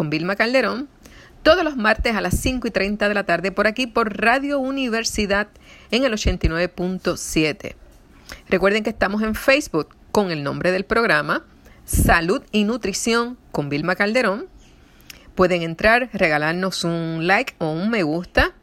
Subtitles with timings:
[0.00, 0.88] con Vilma Calderón,
[1.42, 4.58] todos los martes a las 5 y 30 de la tarde por aquí por Radio
[4.58, 5.48] Universidad
[5.90, 7.74] en el 89.7.
[8.48, 11.44] Recuerden que estamos en Facebook con el nombre del programa
[11.84, 14.46] Salud y Nutrición con Vilma Calderón.
[15.34, 18.54] Pueden entrar, regalarnos un like o un me gusta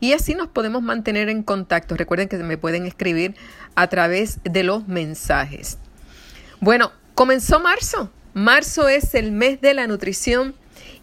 [0.00, 1.96] y así nos podemos mantener en contacto.
[1.96, 3.34] Recuerden que me pueden escribir
[3.74, 5.76] a través de los mensajes.
[6.60, 8.10] Bueno, comenzó marzo.
[8.32, 10.54] Marzo es el mes de la nutrición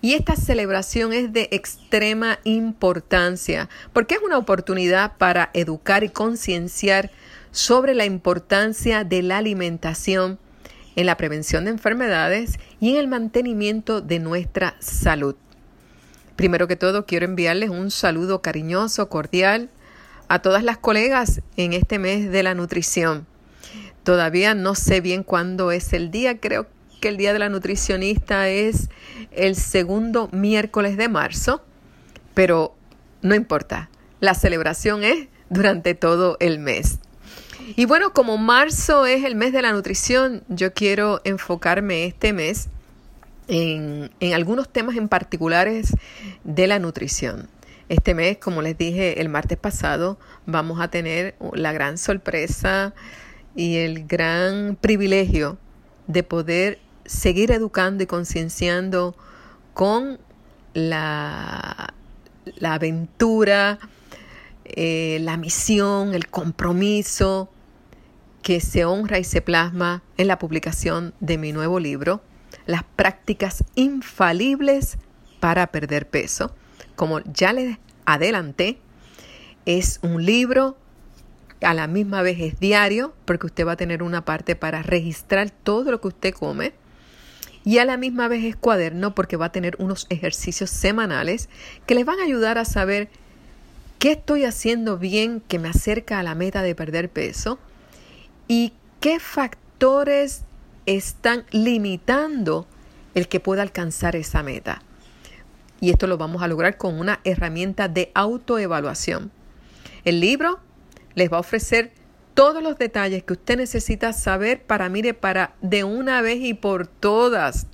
[0.02, 7.11] y esta celebración es de extrema importancia porque es una oportunidad para educar y concienciar
[7.52, 10.39] sobre la importancia de la alimentación
[10.95, 15.36] en la prevención de enfermedades y en el mantenimiento de nuestra salud.
[16.36, 19.69] Primero que todo, quiero enviarles un saludo cariñoso, cordial
[20.28, 23.25] a todas las colegas en este mes de la nutrición.
[24.03, 26.67] Todavía no sé bien cuándo es el día, creo
[26.99, 28.89] que el Día de la Nutricionista es
[29.31, 31.63] el segundo miércoles de marzo,
[32.33, 32.75] pero
[33.21, 36.99] no importa, la celebración es durante todo el mes.
[37.75, 42.69] Y bueno, como marzo es el mes de la nutrición, yo quiero enfocarme este mes
[43.47, 45.93] en, en algunos temas en particulares
[46.43, 47.50] de la nutrición.
[47.89, 52.94] Este mes, como les dije el martes pasado, vamos a tener la gran sorpresa
[53.56, 55.57] y el gran privilegio
[56.07, 59.16] de poder seguir educando y concienciando
[59.73, 60.19] con
[60.73, 61.93] la,
[62.57, 63.79] la aventura,
[64.66, 67.49] eh, la misión, el compromiso
[68.41, 72.21] que se honra y se plasma en la publicación de mi nuevo libro,
[72.65, 74.97] Las prácticas infalibles
[75.39, 76.55] para perder peso.
[76.95, 78.79] Como ya les adelanté,
[79.65, 80.77] es un libro,
[81.61, 85.49] a la misma vez es diario, porque usted va a tener una parte para registrar
[85.49, 86.73] todo lo que usted come
[87.65, 91.49] y a la misma vez es cuaderno porque va a tener unos ejercicios semanales
[91.87, 93.09] que les van a ayudar a saber
[93.97, 97.57] qué estoy haciendo bien que me acerca a la meta de perder peso
[98.47, 100.43] y qué factores
[100.85, 102.67] están limitando
[103.15, 104.83] el que pueda alcanzar esa meta.
[105.81, 109.31] Y esto lo vamos a lograr con una herramienta de autoevaluación.
[110.03, 110.59] El libro
[111.15, 111.91] les va a ofrecer
[112.35, 116.85] todos los detalles que usted necesita saber para, mire, para de una vez y por
[116.85, 117.66] todas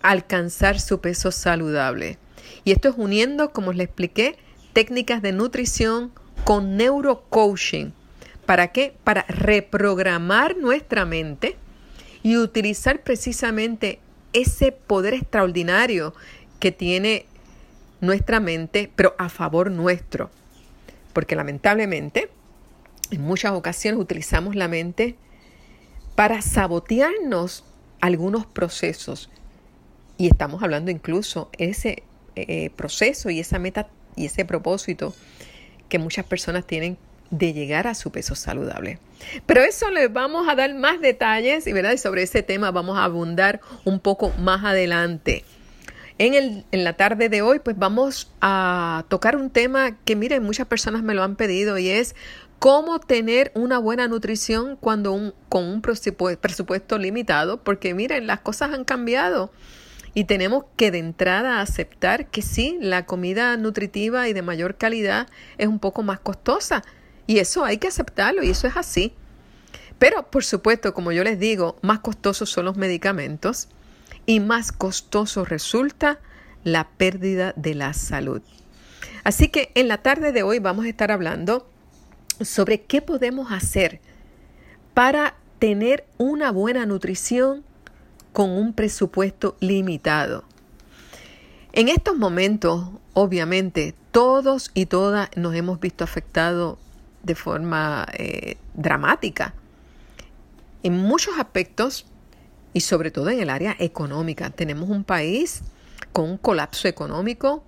[0.00, 2.16] alcanzar su peso saludable.
[2.64, 4.36] Y esto es uniendo, como les expliqué,
[4.72, 6.12] técnicas de nutrición
[6.44, 7.92] con neurocoaching.
[8.46, 8.94] ¿Para qué?
[9.02, 11.56] Para reprogramar nuestra mente
[12.22, 13.98] y utilizar precisamente
[14.32, 16.14] ese poder extraordinario
[16.60, 17.26] que tiene
[18.00, 20.30] nuestra mente, pero a favor nuestro.
[21.12, 22.30] Porque lamentablemente
[23.14, 25.16] en muchas ocasiones utilizamos la mente
[26.14, 27.64] para sabotearnos
[28.00, 29.30] algunos procesos.
[30.16, 32.04] Y estamos hablando incluso ese
[32.36, 35.14] eh, proceso y esa meta y ese propósito
[35.88, 36.96] que muchas personas tienen
[37.30, 38.98] de llegar a su peso saludable.
[39.46, 41.92] Pero eso les vamos a dar más detalles y, ¿verdad?
[41.92, 45.44] y sobre ese tema vamos a abundar un poco más adelante.
[46.18, 50.44] En, el, en la tarde de hoy, pues vamos a tocar un tema que, miren,
[50.44, 52.14] muchas personas me lo han pedido y es
[52.64, 58.84] cómo tener una buena nutrición cuando con un presupuesto limitado, porque miren, las cosas han
[58.84, 59.52] cambiado
[60.14, 65.28] y tenemos que de entrada aceptar que sí, la comida nutritiva y de mayor calidad
[65.58, 66.82] es un poco más costosa
[67.26, 69.12] y eso hay que aceptarlo y eso es así.
[69.98, 73.68] Pero por supuesto, como yo les digo, más costosos son los medicamentos
[74.24, 76.18] y más costoso resulta
[76.62, 78.40] la pérdida de la salud.
[79.22, 81.68] Así que en la tarde de hoy vamos a estar hablando
[82.40, 84.00] sobre qué podemos hacer
[84.92, 87.64] para tener una buena nutrición
[88.32, 90.44] con un presupuesto limitado.
[91.72, 96.78] En estos momentos, obviamente, todos y todas nos hemos visto afectados
[97.22, 99.54] de forma eh, dramática
[100.82, 102.06] en muchos aspectos
[102.72, 104.50] y sobre todo en el área económica.
[104.50, 105.62] Tenemos un país
[106.12, 107.64] con un colapso económico,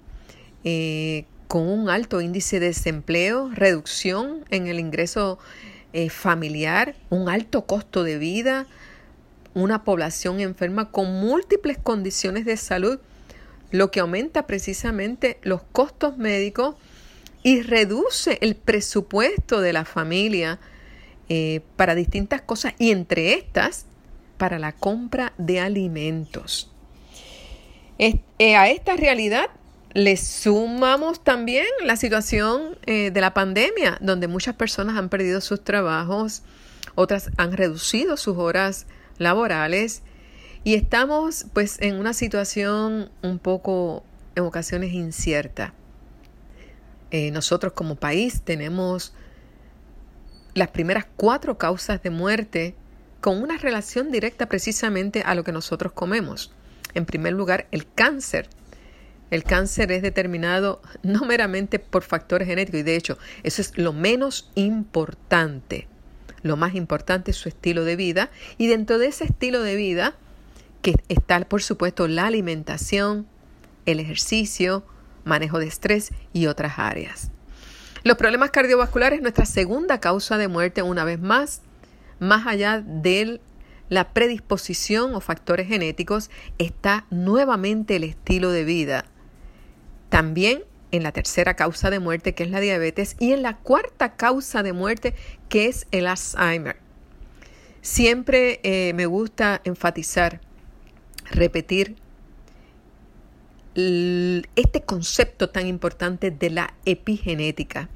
[0.63, 5.39] eh, con un alto índice de desempleo, reducción en el ingreso
[5.93, 8.67] eh, familiar, un alto costo de vida,
[9.55, 12.99] una población enferma con múltiples condiciones de salud,
[13.71, 16.77] lo que aumenta precisamente los costos médicos
[17.43, 20.59] y reduce el presupuesto de la familia
[21.29, 23.87] eh, para distintas cosas y entre estas
[24.37, 26.71] para la compra de alimentos.
[27.99, 28.21] Eh,
[28.57, 29.49] a esta realidad
[29.95, 35.63] le sumamos también la situación eh, de la pandemia, donde muchas personas han perdido sus
[35.65, 36.43] trabajos,
[36.95, 38.87] otras han reducido sus horas
[39.19, 40.03] laborales
[40.65, 44.05] y estamos pues en una situación un poco
[44.35, 45.75] en ocasiones incierta.
[47.11, 49.15] Eh, nosotros como país tenemos
[50.55, 52.75] las primeras cuatro causas de muerte
[53.21, 56.53] con una relación directa precisamente a lo que nosotros comemos.
[56.95, 58.49] En primer lugar, el cáncer.
[59.31, 63.93] El cáncer es determinado no meramente por factores genéticos y de hecho eso es lo
[63.93, 65.89] menos importante.
[66.43, 70.15] Lo más importante es su estilo de vida y dentro de ese estilo de vida
[70.83, 73.27] que está por supuesto la alimentación,
[73.87, 74.85] el ejercicio,
[75.25, 77.31] manejo de estrés y otras áreas.
[78.05, 81.63] Los problemas cardiovasculares, nuestra segunda causa de muerte una vez más,
[82.21, 83.41] más allá de
[83.89, 89.05] la predisposición o factores genéticos, está nuevamente el estilo de vida.
[90.09, 94.17] También en la tercera causa de muerte, que es la diabetes, y en la cuarta
[94.17, 95.15] causa de muerte,
[95.49, 96.77] que es el Alzheimer.
[97.83, 100.41] Siempre eh, me gusta enfatizar,
[101.31, 101.97] repetir
[103.75, 107.91] este concepto tan importante de la epigenética.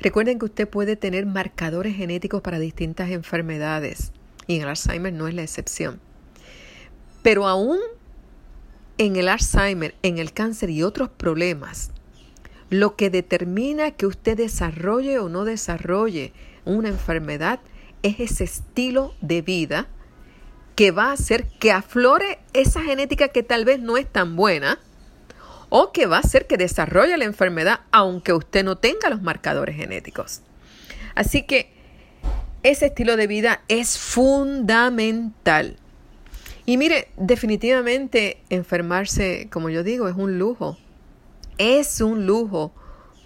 [0.00, 4.12] Recuerden que usted puede tener marcadores genéticos para distintas enfermedades
[4.46, 6.00] y el Alzheimer no es la excepción.
[7.22, 7.78] Pero aún
[8.98, 11.90] en el Alzheimer, en el cáncer y otros problemas,
[12.70, 16.32] lo que determina que usted desarrolle o no desarrolle
[16.64, 17.60] una enfermedad
[18.02, 19.86] es ese estilo de vida
[20.74, 24.78] que va a hacer que aflore esa genética que tal vez no es tan buena
[25.70, 29.76] o que va a hacer que desarrolle la enfermedad aunque usted no tenga los marcadores
[29.76, 30.42] genéticos.
[31.14, 31.72] Así que
[32.62, 35.76] ese estilo de vida es fundamental.
[36.68, 40.76] Y mire, definitivamente enfermarse, como yo digo, es un lujo.
[41.56, 42.74] Es un lujo,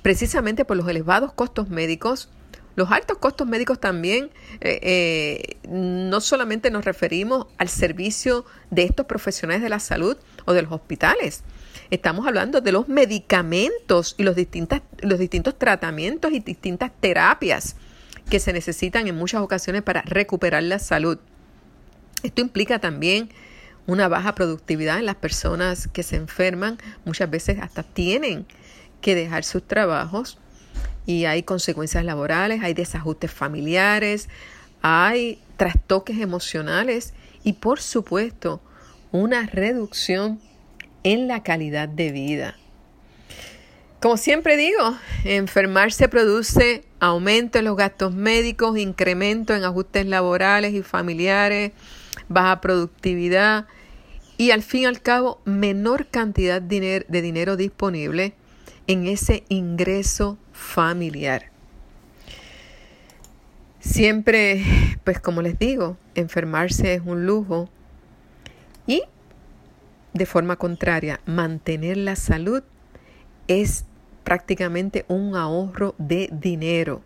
[0.00, 2.30] precisamente por los elevados costos médicos.
[2.76, 4.30] Los altos costos médicos también,
[4.60, 10.52] eh, eh, no solamente nos referimos al servicio de estos profesionales de la salud o
[10.52, 11.42] de los hospitales,
[11.90, 14.36] Estamos hablando de los medicamentos y los,
[15.00, 17.74] los distintos tratamientos y distintas terapias
[18.30, 21.18] que se necesitan en muchas ocasiones para recuperar la salud.
[22.22, 23.30] Esto implica también
[23.86, 28.46] una baja productividad en las personas que se enferman, muchas veces hasta tienen
[29.00, 30.38] que dejar sus trabajos
[31.04, 34.28] y hay consecuencias laborales, hay desajustes familiares,
[34.82, 38.62] hay trastoques emocionales y por supuesto
[39.10, 40.40] una reducción
[41.02, 42.56] en la calidad de vida.
[44.00, 50.82] Como siempre digo, enfermarse produce aumento en los gastos médicos, incremento en ajustes laborales y
[50.82, 51.72] familiares,
[52.32, 53.66] baja productividad
[54.36, 58.34] y al fin y al cabo menor cantidad de dinero disponible
[58.86, 61.50] en ese ingreso familiar.
[63.80, 64.62] Siempre,
[65.04, 67.68] pues como les digo, enfermarse es un lujo
[68.86, 69.02] y
[70.12, 72.62] de forma contraria, mantener la salud
[73.48, 73.84] es
[74.24, 77.00] prácticamente un ahorro de dinero.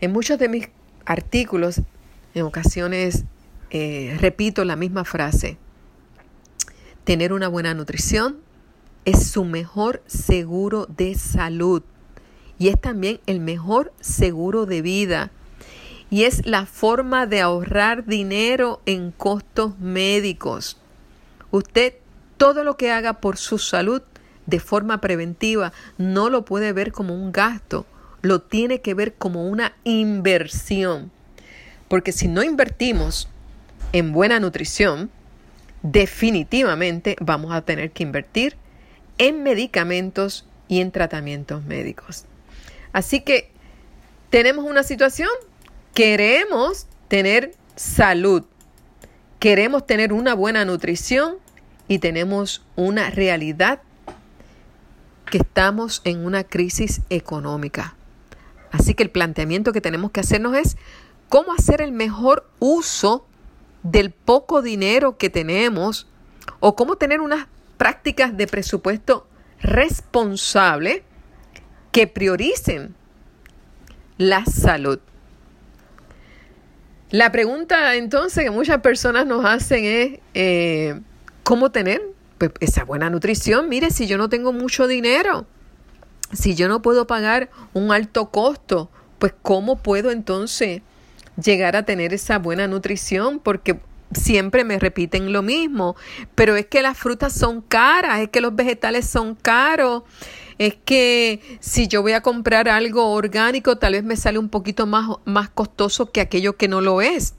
[0.00, 0.68] En muchos de mis
[1.04, 1.80] artículos,
[2.34, 3.24] en ocasiones
[3.70, 5.56] eh, repito la misma frase.
[7.04, 8.38] Tener una buena nutrición
[9.04, 11.82] es su mejor seguro de salud
[12.58, 15.30] y es también el mejor seguro de vida
[16.10, 20.76] y es la forma de ahorrar dinero en costos médicos.
[21.50, 21.94] Usted
[22.36, 24.02] todo lo que haga por su salud
[24.46, 27.86] de forma preventiva no lo puede ver como un gasto,
[28.22, 31.10] lo tiene que ver como una inversión.
[31.88, 33.28] Porque si no invertimos
[33.92, 35.10] en buena nutrición,
[35.82, 38.56] definitivamente vamos a tener que invertir
[39.18, 42.24] en medicamentos y en tratamientos médicos.
[42.92, 43.50] Así que
[44.30, 45.30] tenemos una situación,
[45.94, 48.44] queremos tener salud,
[49.38, 51.36] queremos tener una buena nutrición
[51.88, 53.80] y tenemos una realidad
[55.26, 57.94] que estamos en una crisis económica.
[58.70, 60.76] Así que el planteamiento que tenemos que hacernos es
[61.28, 63.26] cómo hacer el mejor uso
[63.82, 66.06] del poco dinero que tenemos
[66.60, 67.46] o cómo tener unas
[67.76, 69.26] prácticas de presupuesto
[69.60, 71.04] responsable
[71.92, 72.94] que prioricen
[74.18, 75.00] la salud.
[77.10, 81.00] La pregunta entonces que muchas personas nos hacen es, eh,
[81.42, 82.02] ¿cómo tener
[82.38, 83.68] pues, esa buena nutrición?
[83.68, 85.46] Mire, si yo no tengo mucho dinero,
[86.32, 90.82] si yo no puedo pagar un alto costo, pues ¿cómo puedo entonces
[91.42, 93.38] llegar a tener esa buena nutrición?
[93.38, 93.80] Porque
[94.12, 95.96] siempre me repiten lo mismo,
[96.34, 100.02] pero es que las frutas son caras, es que los vegetales son caros,
[100.58, 104.86] es que si yo voy a comprar algo orgánico, tal vez me sale un poquito
[104.86, 107.34] más, más costoso que aquello que no lo es.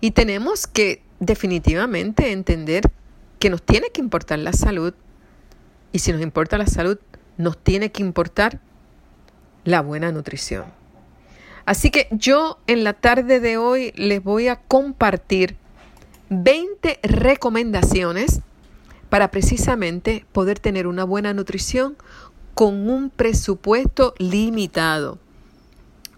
[0.00, 2.90] Y tenemos que definitivamente entender
[3.38, 4.94] que nos tiene que importar la salud.
[5.92, 6.98] Y si nos importa la salud,
[7.36, 8.60] nos tiene que importar
[9.64, 10.75] la buena nutrición.
[11.66, 15.56] Así que yo en la tarde de hoy les voy a compartir
[16.30, 18.40] 20 recomendaciones
[19.10, 21.96] para precisamente poder tener una buena nutrición
[22.54, 25.18] con un presupuesto limitado.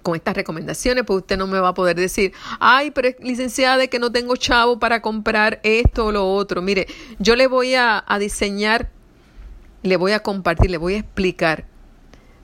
[0.03, 3.89] Con estas recomendaciones, pues usted no me va a poder decir, ay, pero licenciada de
[3.89, 6.61] que no tengo chavo para comprar esto o lo otro.
[6.61, 6.87] Mire,
[7.19, 8.91] yo le voy a, a diseñar,
[9.83, 11.65] le voy a compartir, le voy a explicar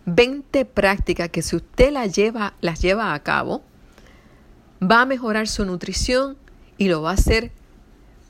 [0.07, 3.63] 20 prácticas que si usted las lleva, las lleva a cabo,
[4.83, 6.37] va a mejorar su nutrición
[6.79, 7.53] y lo va a hacer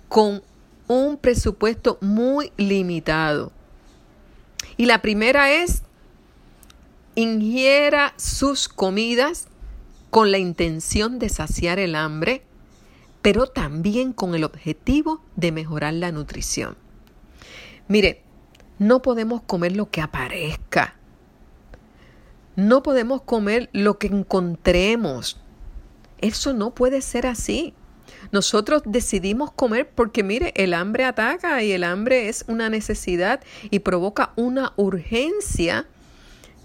[0.09, 0.43] con
[0.87, 3.53] un presupuesto muy limitado.
[4.77, 5.83] Y la primera es,
[7.15, 9.49] ingiera sus comidas
[10.11, 12.43] con la intención de saciar el hambre,
[13.23, 16.77] pero también con el objetivo de mejorar la nutrición.
[17.89, 18.23] Mire,
[18.79, 20.95] no podemos comer lo que aparezca.
[22.57, 25.41] No podemos comer lo que encontremos.
[26.21, 27.75] Eso no puede ser así.
[28.33, 33.81] Nosotros decidimos comer porque mire, el hambre ataca y el hambre es una necesidad y
[33.81, 35.87] provoca una urgencia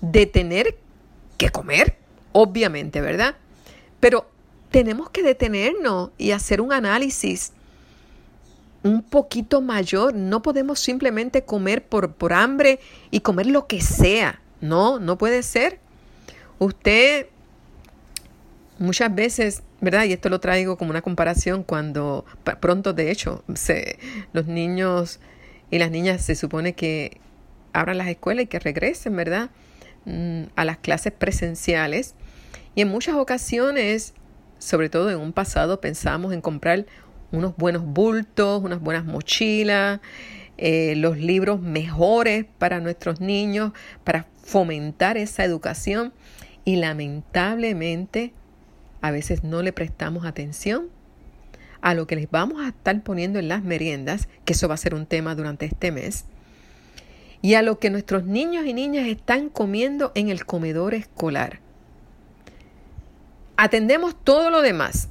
[0.01, 0.77] de tener
[1.37, 1.97] que comer,
[2.31, 3.35] obviamente, ¿verdad?
[3.99, 4.29] Pero
[4.71, 7.51] tenemos que detenernos y hacer un análisis
[8.83, 10.13] un poquito mayor.
[10.13, 12.79] No podemos simplemente comer por, por hambre
[13.11, 14.39] y comer lo que sea.
[14.61, 15.79] No, no puede ser.
[16.59, 17.27] Usted
[18.77, 20.05] muchas veces ¿verdad?
[20.05, 22.25] Y esto lo traigo como una comparación cuando
[22.59, 23.97] pronto, de hecho, se,
[24.33, 25.19] los niños
[25.71, 27.19] y las niñas se supone que
[27.73, 29.49] abran las escuelas y que regresen, ¿verdad?
[30.05, 32.15] Mm, a las clases presenciales.
[32.75, 34.13] Y en muchas ocasiones,
[34.57, 36.85] sobre todo en un pasado, pensamos en comprar
[37.31, 40.01] unos buenos bultos, unas buenas mochilas,
[40.61, 43.71] eh, los libros mejores para nuestros niños,
[44.03, 46.11] para fomentar esa educación.
[46.65, 48.33] Y lamentablemente
[49.01, 50.89] a veces no le prestamos atención
[51.79, 54.77] a lo que les vamos a estar poniendo en las meriendas, que eso va a
[54.77, 56.25] ser un tema durante este mes,
[57.41, 61.61] y a lo que nuestros niños y niñas están comiendo en el comedor escolar.
[63.55, 65.07] Atendemos todo lo demás,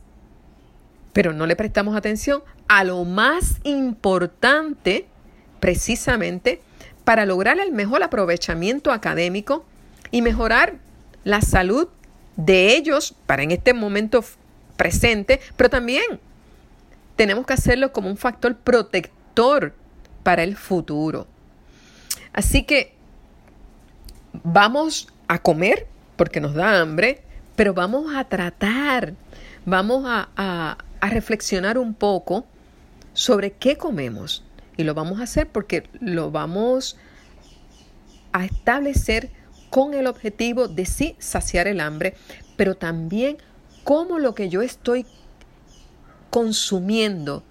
[1.15, 5.07] pero no le prestamos atención a lo más importante
[5.61, 6.61] precisamente
[7.05, 9.65] para lograr el mejor aprovechamiento académico
[10.11, 10.75] y mejorar
[11.25, 11.89] la salud
[12.37, 14.25] de ellos para en este momento
[14.77, 16.21] presente, pero también
[17.17, 19.75] tenemos que hacerlo como un factor protector
[20.23, 21.27] para el futuro.
[22.33, 22.95] Así que
[24.45, 25.87] vamos a comer
[26.17, 27.23] porque nos da hambre,
[27.57, 29.15] pero vamos a tratar,
[29.65, 30.29] vamos a,
[31.01, 32.47] a reflexionar un poco
[33.15, 34.45] sobre qué comemos.
[34.79, 36.97] Y lo vamos a hacer porque lo vamos
[38.33, 39.31] a establecer
[39.71, 42.15] con el objetivo de sí saciar el hambre,
[42.57, 43.37] pero también
[43.85, 45.05] cómo lo que yo estoy
[46.31, 47.43] consumiendo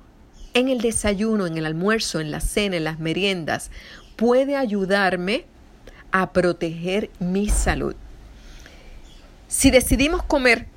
[0.54, 3.72] en el desayuno, en el almuerzo, en la cena, en las meriendas,
[4.16, 5.46] puede ayudarme
[6.12, 7.96] a proteger mi salud.
[9.48, 10.68] Si decidimos comer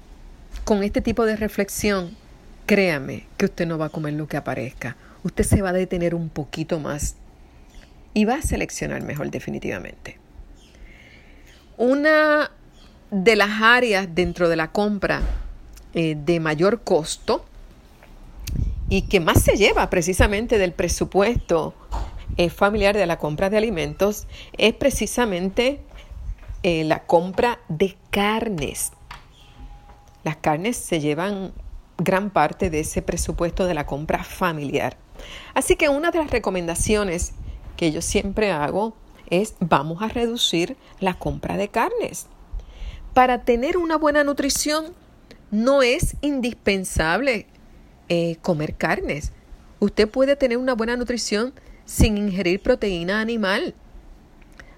[0.64, 2.16] con este tipo de reflexión,
[2.66, 4.96] créame que usted no va a comer lo que aparezca.
[5.22, 7.16] Usted se va a detener un poquito más
[8.14, 10.18] y va a seleccionar mejor definitivamente.
[11.76, 12.50] Una
[13.10, 15.22] de las áreas dentro de la compra
[15.94, 17.44] eh, de mayor costo
[18.88, 21.74] y que más se lleva precisamente del presupuesto
[22.36, 25.80] eh, familiar de la compra de alimentos es precisamente
[26.62, 28.92] eh, la compra de carnes.
[30.22, 31.52] Las carnes se llevan
[31.98, 34.96] gran parte de ese presupuesto de la compra familiar.
[35.54, 37.32] Así que una de las recomendaciones
[37.76, 38.94] que yo siempre hago
[39.30, 42.26] es vamos a reducir la compra de carnes.
[43.14, 44.94] Para tener una buena nutrición,
[45.50, 47.46] no es indispensable
[48.08, 49.32] eh, comer carnes.
[49.78, 53.74] Usted puede tener una buena nutrición sin ingerir proteína animal.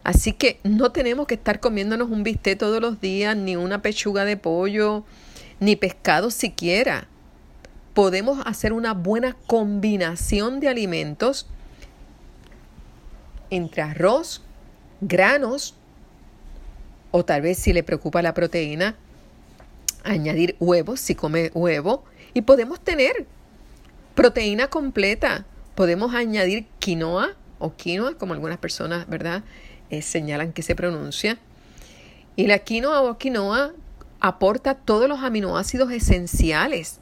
[0.05, 4.25] Así que no tenemos que estar comiéndonos un bistec todos los días, ni una pechuga
[4.25, 5.05] de pollo,
[5.61, 7.09] ni pescado siquiera.
[7.95, 11.47] Podemos hacer una buena combinación de alimentos
[13.51, 14.43] entre arroz,
[15.03, 15.75] granos,
[17.11, 18.97] o tal vez si le preocupa la proteína,
[20.05, 23.27] añadir huevos si come huevo, y podemos tener
[24.15, 25.45] proteína completa.
[25.75, 29.45] Podemos añadir quinoa o quinoa, como algunas personas, ¿verdad?
[29.91, 31.39] Eh, señalan que se pronuncia.
[32.37, 33.73] Y la quinoa o quinoa
[34.21, 37.02] aporta todos los aminoácidos esenciales.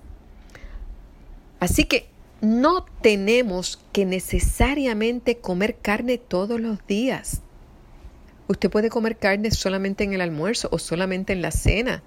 [1.61, 2.09] Así que
[2.41, 7.43] no tenemos que necesariamente comer carne todos los días.
[8.49, 12.03] Usted puede comer carne solamente en el almuerzo o solamente en la cena.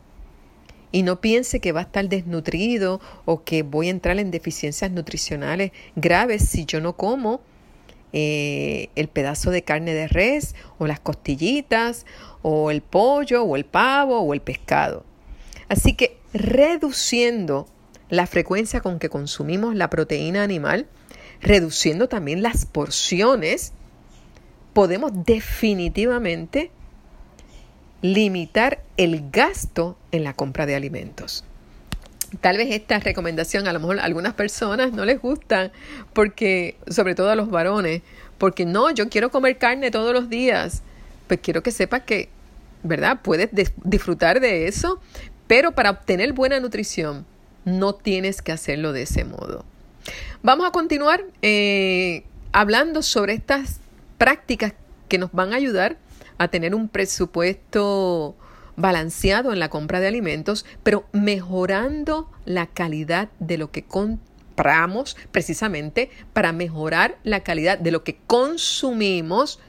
[0.91, 4.91] Y no piense que va a estar desnutrido o que voy a entrar en deficiencias
[4.91, 7.41] nutricionales graves si yo no como
[8.11, 12.05] eh, el pedazo de carne de res o las costillitas
[12.41, 15.05] o el pollo o el pavo o el pescado.
[15.67, 17.67] Así que reduciendo
[18.13, 20.85] la frecuencia con que consumimos la proteína animal,
[21.41, 23.73] reduciendo también las porciones,
[24.73, 26.69] podemos definitivamente
[28.03, 31.43] limitar el gasto en la compra de alimentos.
[32.39, 35.71] Tal vez esta recomendación a lo mejor a algunas personas no les gusta
[36.13, 38.03] porque, sobre todo a los varones,
[38.37, 40.83] porque no, yo quiero comer carne todos los días.
[41.27, 42.29] Pues quiero que sepas que,
[42.83, 43.21] ¿verdad?
[43.23, 43.49] Puedes
[43.83, 44.99] disfrutar de eso,
[45.47, 47.25] pero para obtener buena nutrición
[47.65, 49.65] no tienes que hacerlo de ese modo.
[50.41, 53.79] Vamos a continuar eh, hablando sobre estas
[54.17, 54.73] prácticas
[55.07, 55.97] que nos van a ayudar
[56.37, 58.35] a tener un presupuesto
[58.75, 66.09] balanceado en la compra de alimentos, pero mejorando la calidad de lo que compramos precisamente
[66.33, 69.59] para mejorar la calidad de lo que consumimos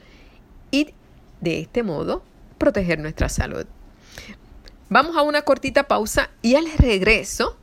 [0.71, 0.93] y
[1.41, 2.23] de este modo
[2.57, 3.65] proteger nuestra salud.
[4.89, 7.57] Vamos a una cortita pausa y al regreso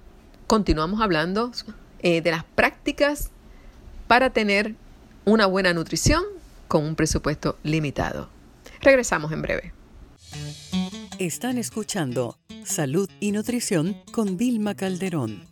[0.52, 1.50] continuamos hablando
[2.00, 3.30] eh, de las prácticas
[4.06, 4.74] para tener
[5.24, 6.22] una buena nutrición
[6.68, 8.28] con un presupuesto limitado.
[8.82, 9.72] Regresamos en breve.
[11.18, 12.36] Están escuchando
[12.66, 15.46] Salud y Nutrición con Vilma Calderón.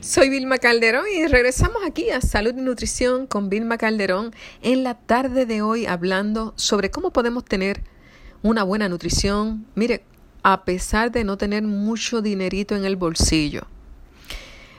[0.00, 4.94] Soy Vilma Calderón y regresamos aquí a Salud y Nutrición con Vilma Calderón en la
[4.94, 7.84] tarde de hoy hablando sobre cómo podemos tener
[8.42, 9.66] una buena nutrición.
[9.74, 10.02] Mire,
[10.42, 13.66] a pesar de no tener mucho dinerito en el bolsillo.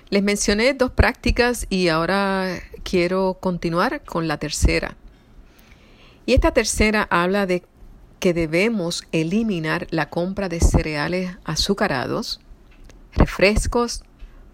[0.10, 4.98] Les mencioné dos prácticas y ahora quiero continuar con la tercera.
[6.26, 7.64] Y esta tercera habla de
[8.20, 12.40] que debemos eliminar la compra de cereales azucarados,
[13.14, 14.04] refrescos,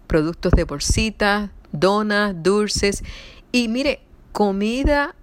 [0.06, 3.02] productos de bolsita, donas, dulces
[3.52, 4.00] y mire,
[4.32, 5.14] comida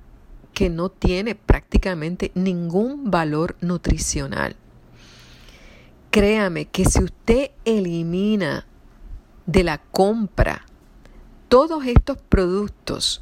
[0.55, 4.55] que no tiene prácticamente ningún valor nutricional.
[6.09, 8.65] Créame que si usted elimina
[9.45, 10.65] de la compra
[11.49, 13.21] todos estos productos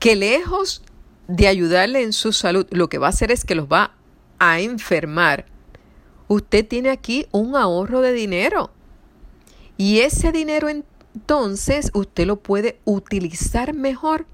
[0.00, 0.82] que lejos
[1.28, 3.92] de ayudarle en su salud, lo que va a hacer es que los va
[4.38, 5.44] a enfermar.
[6.26, 8.70] Usted tiene aquí un ahorro de dinero.
[9.76, 14.26] Y ese dinero entonces usted lo puede utilizar mejor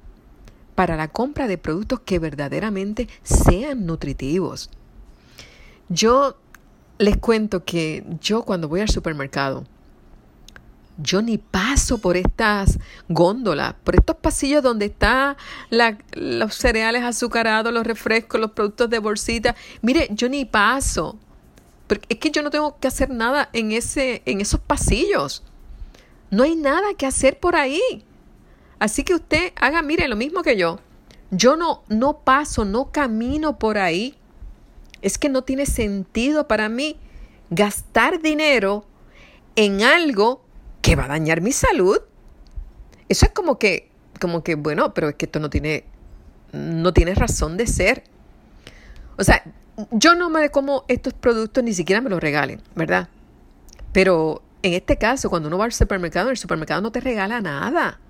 [0.81, 4.71] para la compra de productos que verdaderamente sean nutritivos.
[5.91, 6.39] Yo
[6.97, 9.67] les cuento que yo cuando voy al supermercado,
[10.97, 12.79] yo ni paso por estas
[13.11, 15.37] góndolas, por estos pasillos donde están
[16.15, 19.55] los cereales azucarados, los refrescos, los productos de bolsita.
[19.83, 21.19] Mire, yo ni paso.
[21.89, 25.43] Porque es que yo no tengo que hacer nada en, ese, en esos pasillos.
[26.31, 28.03] No hay nada que hacer por ahí.
[28.81, 30.81] Así que usted haga, mire, lo mismo que yo.
[31.31, 34.17] Yo no, no paso, no camino por ahí.
[35.03, 36.99] Es que no tiene sentido para mí
[37.51, 38.85] gastar dinero
[39.55, 40.43] en algo
[40.81, 41.99] que va a dañar mi salud.
[43.09, 45.85] Eso es como que, como que, bueno, pero es que esto no tiene,
[46.53, 48.05] no tiene razón de ser.
[49.19, 49.45] O sea,
[49.91, 53.09] yo no me como estos productos, ni siquiera me los regalen, ¿verdad?
[53.93, 58.01] Pero en este caso, cuando uno va al supermercado, el supermercado no te regala nada.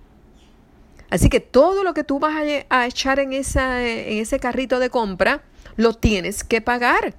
[1.11, 2.35] Así que todo lo que tú vas
[2.69, 5.43] a, echar en, en ese carrito de compra,
[5.77, 7.15] lo tienes que pagar.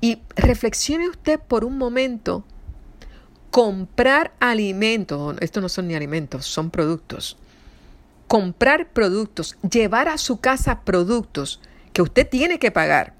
[0.00, 2.44] Y reflexione usted por un momento
[3.54, 7.36] comprar alimentos, esto no son ni alimentos, son productos.
[8.26, 11.60] Comprar productos, llevar a su casa productos
[11.92, 13.14] que usted tiene que pagar,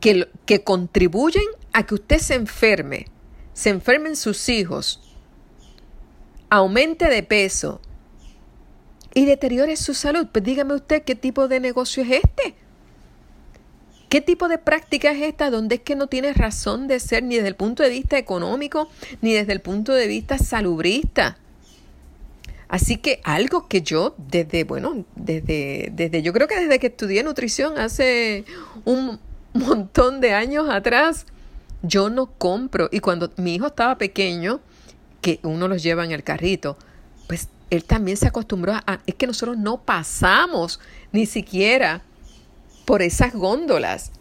[0.00, 3.06] que, que contribuyen a que usted se enferme,
[3.54, 5.07] se enfermen sus hijos,
[6.50, 7.80] aumente de peso
[9.14, 12.54] y deteriore su salud, pues dígame usted qué tipo de negocio es este.
[14.08, 17.36] ¿Qué tipo de práctica es esta donde es que no tiene razón de ser ni
[17.36, 18.88] desde el punto de vista económico
[19.20, 21.36] ni desde el punto de vista salubrista?
[22.68, 27.22] Así que algo que yo desde, bueno, desde, desde, yo creo que desde que estudié
[27.22, 28.44] nutrición hace
[28.84, 29.18] un
[29.54, 31.26] montón de años atrás,
[31.82, 32.88] yo no compro.
[32.92, 34.60] Y cuando mi hijo estaba pequeño,
[35.20, 36.76] que uno los lleva en el carrito,
[37.26, 40.80] pues él también se acostumbró a, es que nosotros no pasamos
[41.12, 42.02] ni siquiera
[42.84, 44.12] por esas góndolas.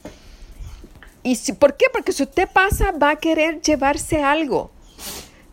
[1.24, 1.86] ¿Y si, por qué?
[1.92, 4.72] Porque si usted pasa va a querer llevarse algo.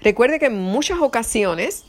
[0.00, 1.84] Recuerde que en muchas ocasiones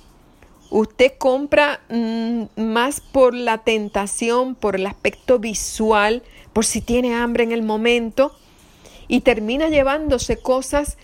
[0.70, 7.44] usted compra mm, más por la tentación, por el aspecto visual, por si tiene hambre
[7.44, 8.36] en el momento
[9.08, 10.98] y termina llevándose cosas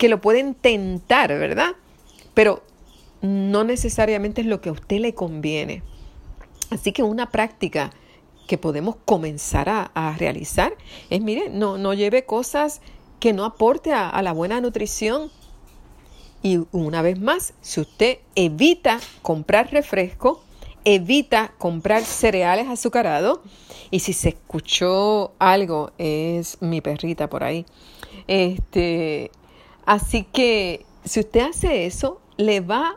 [0.00, 1.76] que lo pueden tentar, ¿verdad?
[2.32, 2.62] Pero
[3.20, 5.82] no necesariamente es lo que a usted le conviene.
[6.70, 7.90] Así que una práctica
[8.48, 10.72] que podemos comenzar a, realizar
[11.10, 12.80] es, mire, no, no lleve cosas
[13.18, 15.30] que no aporte a, la buena nutrición.
[16.42, 20.42] Y una vez más, si usted evita comprar refresco,
[20.86, 23.40] evita comprar cereales azucarados,
[23.90, 27.66] y si se escuchó algo, es mi perrita por ahí.
[28.28, 29.30] Este,
[29.90, 32.94] así que si usted hace eso, le va,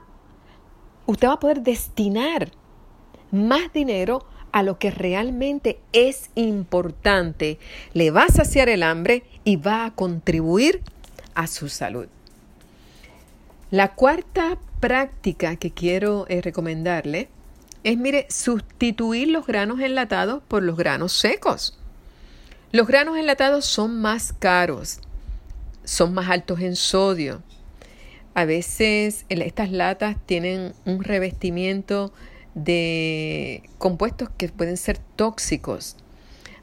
[1.08, 2.52] usted va a poder destinar
[3.32, 7.58] más dinero a lo que realmente es importante,
[7.94, 10.84] le va a saciar el hambre y va a contribuir
[11.34, 12.06] a su salud.
[13.72, 17.28] La cuarta práctica que quiero eh, recomendarle
[17.84, 21.76] es, mire, sustituir los granos enlatados por los granos secos.
[22.72, 25.00] Los granos enlatados son más caros,
[25.84, 27.42] son más altos en sodio.
[28.34, 32.12] A veces estas latas tienen un revestimiento
[32.56, 35.98] de compuestos que pueden ser tóxicos.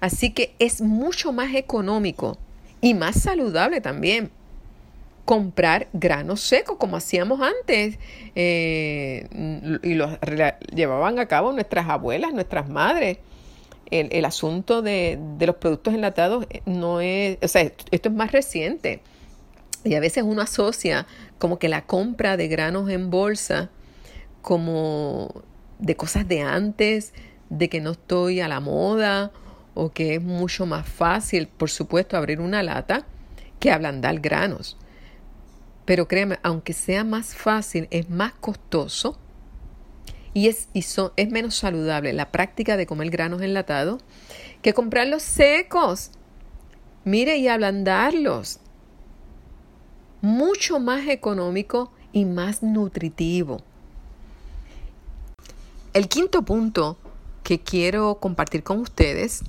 [0.01, 2.39] Así que es mucho más económico
[2.81, 4.31] y más saludable también
[5.25, 7.99] comprar granos secos como hacíamos antes
[8.35, 9.29] eh,
[9.83, 10.19] y los
[10.75, 13.19] llevaban a cabo nuestras abuelas, nuestras madres.
[13.91, 19.03] El, asunto de, de, los productos enlatados no es, o sea, esto es más reciente.
[19.83, 21.07] Y a veces uno asocia
[21.39, 23.71] como que la compra de granos en bolsa
[24.43, 25.43] como
[25.79, 27.15] de cosas de antes,
[27.49, 29.33] de que no estoy a la moda
[29.75, 33.07] o que es mucho más fácil, por supuesto, abrir una lata
[33.59, 34.77] que ablandar granos.
[35.85, 39.19] Pero créeme, aunque sea más fácil, es más costoso
[40.33, 40.85] y, es, y
[41.17, 44.03] es menos saludable la práctica de comer granos enlatados
[44.63, 46.11] que comprarlos secos.
[47.05, 48.61] Mire, y ablandarlos.
[50.21, 53.63] Mucho más económico y más nutritivo.
[55.93, 56.99] El quinto punto
[57.43, 59.43] que quiero compartir con ustedes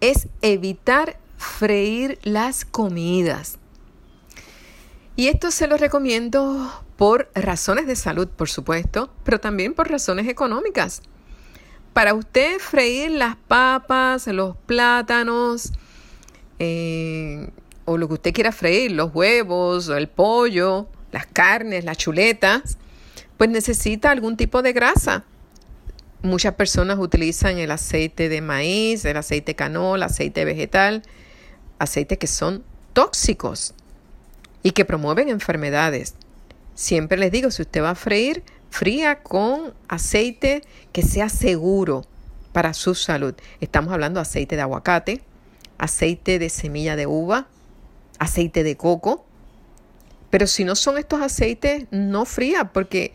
[0.00, 3.58] es evitar freír las comidas.
[5.14, 10.28] Y esto se lo recomiendo por razones de salud, por supuesto, pero también por razones
[10.28, 11.00] económicas.
[11.94, 15.72] Para usted freír las papas, los plátanos,
[16.58, 17.48] eh,
[17.86, 22.76] o lo que usted quiera freír, los huevos, el pollo, las carnes, las chuletas,
[23.38, 25.24] pues necesita algún tipo de grasa.
[26.20, 31.00] Muchas personas utilizan el aceite de maíz, el aceite canola, aceite vegetal,
[31.78, 33.72] aceites que son tóxicos
[34.62, 36.14] y que promueven enfermedades.
[36.74, 42.06] Siempre les digo, si usted va a freír, fría con aceite que sea seguro
[42.52, 43.34] para su salud.
[43.60, 45.22] Estamos hablando de aceite de aguacate,
[45.78, 47.48] aceite de semilla de uva,
[48.18, 49.24] aceite de coco,
[50.30, 53.12] pero si no son estos aceites, no fría, porque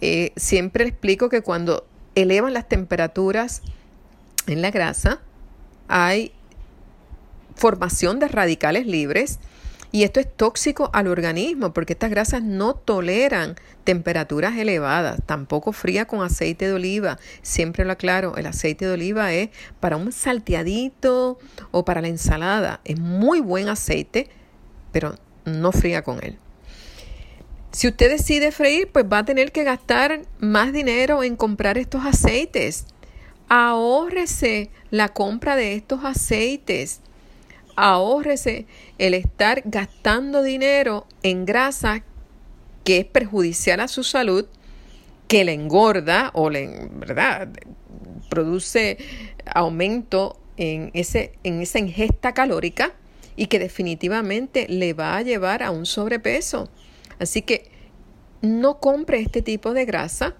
[0.00, 3.62] eh, siempre explico que cuando elevan las temperaturas
[4.46, 5.20] en la grasa,
[5.88, 6.32] hay
[7.54, 9.38] formación de radicales libres
[9.96, 16.04] y esto es tóxico al organismo porque estas grasas no toleran temperaturas elevadas, tampoco fría
[16.04, 17.18] con aceite de oliva.
[17.40, 19.48] Siempre lo aclaro, el aceite de oliva es
[19.80, 21.38] para un salteadito
[21.70, 22.82] o para la ensalada.
[22.84, 24.28] Es muy buen aceite,
[24.92, 25.14] pero
[25.46, 26.36] no fría con él.
[27.70, 32.04] Si usted decide freír, pues va a tener que gastar más dinero en comprar estos
[32.04, 32.84] aceites.
[33.48, 37.00] Ahórrese la compra de estos aceites.
[37.76, 38.66] Ahórrese
[38.98, 42.02] el estar gastando dinero en grasa
[42.84, 44.46] que es perjudicial a su salud,
[45.28, 47.48] que le engorda o le, ¿verdad?
[48.30, 48.96] Produce
[49.44, 52.94] aumento en, ese, en esa ingesta calórica
[53.34, 56.70] y que definitivamente le va a llevar a un sobrepeso.
[57.18, 57.70] Así que
[58.40, 60.36] no compre este tipo de grasa,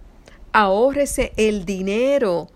[0.53, 2.49] ahórrese el dinero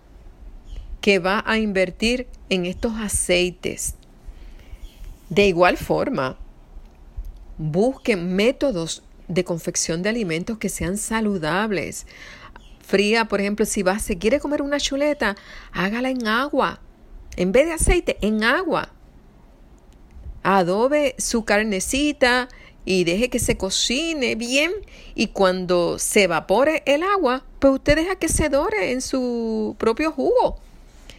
[1.01, 3.97] que va a invertir en estos aceites.
[5.31, 6.37] De igual forma,
[7.57, 12.09] busque métodos de confección de alimentos que sean saludables.
[12.81, 15.37] Fría, por ejemplo, si va, se quiere comer una chuleta,
[15.73, 16.81] hágala en agua.
[17.37, 18.93] En vez de aceite, en agua.
[20.43, 22.49] Adobe su carnecita
[22.85, 24.73] y deje que se cocine bien
[25.15, 30.11] y cuando se evapore el agua, pues usted deja que se dore en su propio
[30.11, 30.59] jugo.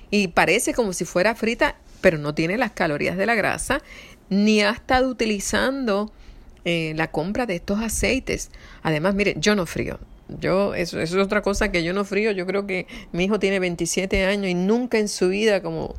[0.10, 3.82] Y parece como si fuera frita, pero no tiene las calorías de la grasa,
[4.30, 6.12] ni ha estado utilizando
[6.66, 8.52] eh, la compra de estos aceites.
[8.84, 10.00] Además, mire, yo no frío.
[10.40, 12.32] Yo, eso, eso, es otra cosa que yo no frío.
[12.32, 15.96] Yo creo que mi hijo tiene 27 años y nunca en su vida, como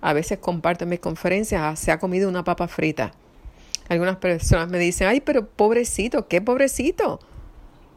[0.00, 3.12] a veces comparto en mis conferencias, ah, se ha comido una papa frita.
[3.88, 7.20] Algunas personas me dicen, ay, pero pobrecito, ¿qué pobrecito?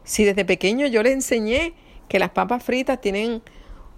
[0.04, 1.74] Si desde pequeño yo le enseñé
[2.08, 3.42] que las papas fritas tienen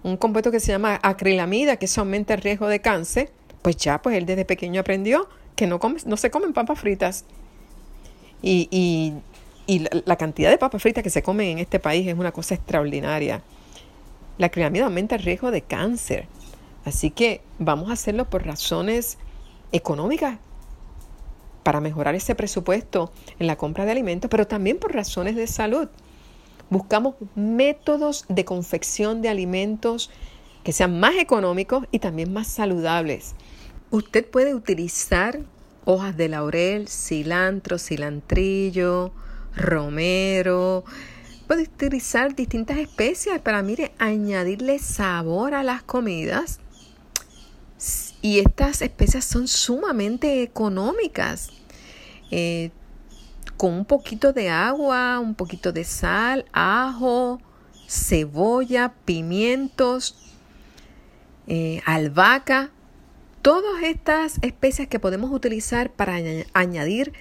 [0.03, 4.01] un compuesto que se llama acrilamida, que eso aumenta el riesgo de cáncer, pues ya,
[4.01, 7.25] pues él desde pequeño aprendió que no, come, no se comen papas fritas.
[8.41, 8.67] Y,
[9.67, 12.55] y, la, cantidad de papas fritas que se comen en este país es una cosa
[12.55, 13.41] extraordinaria.
[14.37, 16.27] La acrilamida aumenta el riesgo de cáncer.
[16.83, 19.17] Así que vamos a hacerlo por razones
[19.71, 20.39] económicas
[21.63, 25.87] para mejorar ese presupuesto en la compra de alimentos, pero también por razones de salud.
[26.69, 30.09] Buscamos métodos de confección de alimentos
[30.63, 33.35] que sean más económicos y también más saludables.
[33.89, 35.39] Usted puede utilizar
[35.85, 39.11] hojas de laurel, cilantro, cilantrillo,
[39.55, 40.83] romero.
[41.47, 46.59] Puede utilizar distintas especias para, mire, añadirle sabor a las comidas
[48.21, 51.49] y estas especias son sumamente económicas.
[52.29, 52.71] Eh,
[53.57, 57.39] con un poquito de agua, un poquito de sal, ajo,
[57.87, 60.30] cebolla, pimientos,
[61.47, 62.71] eh, albahaca,
[63.41, 66.19] todas estas especias que podemos utilizar para
[66.53, 67.13] añadir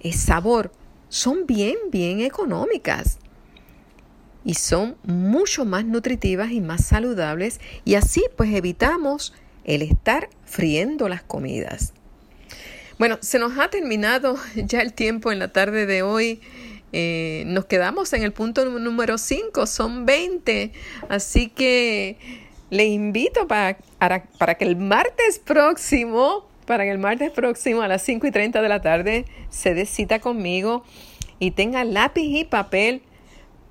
[0.00, 0.72] eh, sabor
[1.08, 3.18] son bien, bien económicas
[4.44, 11.08] y son mucho más nutritivas y más saludables y así pues evitamos el estar friendo
[11.08, 11.92] las comidas.
[12.98, 16.40] Bueno, se nos ha terminado ya el tiempo en la tarde de hoy.
[16.92, 20.72] Eh, nos quedamos en el punto número 5, son 20.
[21.08, 22.18] Así que
[22.70, 28.02] le invito para, para, que el martes próximo, para que el martes próximo a las
[28.02, 30.84] 5 y 30 de la tarde se dé cita conmigo
[31.38, 33.02] y tenga lápiz y papel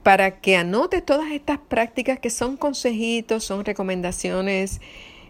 [0.04, 4.82] para que anote todas estas prácticas que son consejitos, son recomendaciones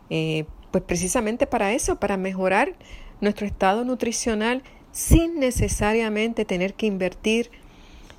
[0.10, 2.74] eh, pues precisamente para eso, para mejorar
[3.22, 7.52] nuestro estado nutricional sin necesariamente tener que invertir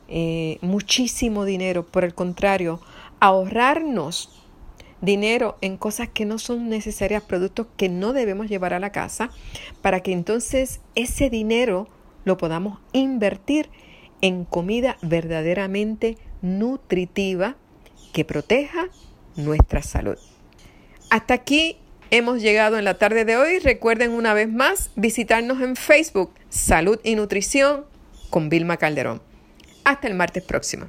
[0.09, 1.85] eh, muchísimo dinero.
[1.87, 2.81] Por el contrario,
[3.21, 4.40] ahorrarnos
[5.01, 9.31] dinero en cosas que no son necesarias, productos que no debemos llevar a la casa,
[9.83, 11.89] para que entonces ese dinero
[12.25, 13.71] lo podamos invertir
[14.21, 17.57] en comida verdaderamente nutritiva
[18.13, 18.89] que proteja
[19.37, 20.19] nuestra salud.
[21.11, 21.77] Hasta aquí
[22.11, 23.59] hemos llegado en la tarde de hoy.
[23.59, 27.85] Recuerden una vez más visitarnos en Facebook, Salud y Nutrición
[28.31, 29.23] con Vilma Calderón.
[29.85, 30.87] Hasta el martes próximo.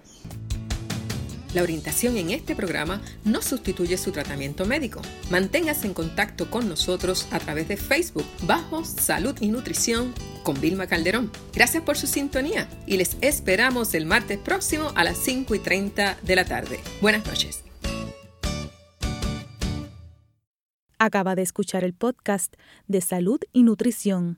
[1.53, 5.01] La orientación en este programa no sustituye su tratamiento médico.
[5.29, 10.87] Manténgase en contacto con nosotros a través de Facebook bajo Salud y Nutrición con Vilma
[10.87, 11.29] Calderón.
[11.53, 16.17] Gracias por su sintonía y les esperamos el martes próximo a las 5 y 30
[16.21, 16.79] de la tarde.
[17.01, 17.63] Buenas noches.
[20.97, 22.53] Acaba de escuchar el podcast
[22.87, 24.37] de Salud y Nutrición.